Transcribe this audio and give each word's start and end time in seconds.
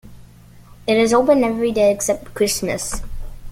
It 0.87 0.97
is 0.97 1.13
open 1.13 1.43
every 1.43 1.71
day 1.71 1.91
except 1.91 2.33
Christmas. 2.33 3.01